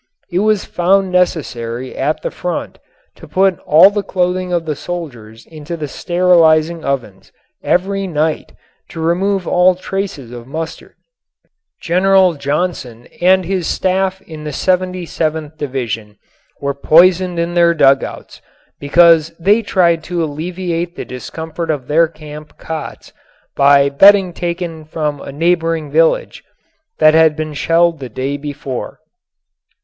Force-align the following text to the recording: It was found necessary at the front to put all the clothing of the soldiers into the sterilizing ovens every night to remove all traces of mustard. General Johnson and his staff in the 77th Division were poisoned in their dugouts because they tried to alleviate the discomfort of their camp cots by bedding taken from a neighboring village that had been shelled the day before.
It 0.31 0.39
was 0.39 0.65
found 0.65 1.11
necessary 1.11 1.95
at 1.95 2.23
the 2.23 2.31
front 2.31 2.79
to 3.17 3.27
put 3.27 3.59
all 3.67 3.91
the 3.91 4.01
clothing 4.01 4.51
of 4.51 4.65
the 4.65 4.75
soldiers 4.75 5.45
into 5.45 5.77
the 5.77 5.87
sterilizing 5.87 6.83
ovens 6.83 7.31
every 7.61 8.07
night 8.07 8.51
to 8.89 8.99
remove 8.99 9.47
all 9.47 9.75
traces 9.75 10.31
of 10.31 10.47
mustard. 10.47 10.95
General 11.83 12.33
Johnson 12.33 13.07
and 13.21 13.45
his 13.45 13.67
staff 13.67 14.23
in 14.23 14.43
the 14.43 14.49
77th 14.49 15.55
Division 15.59 16.17
were 16.59 16.73
poisoned 16.73 17.37
in 17.37 17.53
their 17.53 17.75
dugouts 17.75 18.41
because 18.79 19.29
they 19.39 19.61
tried 19.61 20.03
to 20.05 20.23
alleviate 20.23 20.95
the 20.95 21.05
discomfort 21.05 21.69
of 21.69 21.85
their 21.85 22.07
camp 22.07 22.57
cots 22.57 23.13
by 23.55 23.87
bedding 23.87 24.33
taken 24.33 24.83
from 24.83 25.21
a 25.21 25.31
neighboring 25.31 25.91
village 25.91 26.43
that 26.97 27.13
had 27.13 27.35
been 27.35 27.53
shelled 27.53 27.99
the 27.99 28.09
day 28.09 28.35
before. 28.35 28.99